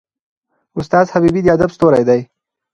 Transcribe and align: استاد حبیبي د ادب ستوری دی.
استاد 0.79 1.05
حبیبي 1.13 1.41
د 1.43 1.47
ادب 1.55 1.69
ستوری 1.75 2.03
دی. 2.09 2.21